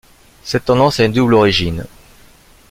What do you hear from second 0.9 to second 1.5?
a une double